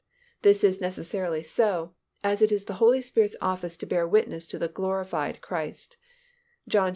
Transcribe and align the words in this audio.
This 0.41 0.63
is 0.63 0.81
necessarily 0.81 1.43
so, 1.43 1.93
as 2.23 2.41
it 2.41 2.51
is 2.51 2.63
the 2.63 2.73
Holy 2.81 3.01
Spirit's 3.01 3.35
office 3.39 3.77
to 3.77 3.85
bear 3.85 4.07
witness 4.07 4.47
to 4.47 4.57
the 4.57 4.67
glorified 4.67 5.41
Christ 5.41 5.95
(John 6.67 6.89
xv. 6.89 6.89